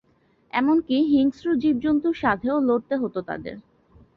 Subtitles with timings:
[0.53, 3.55] এমনকি হিংস্র জীব-জন্তুর সাথেও লড়তে হতো তাদের।